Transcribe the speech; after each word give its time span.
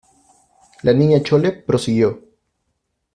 la 0.81 0.93
Niña 0.93 1.21
Chole 1.21 1.51
prosiguió: 1.51 2.23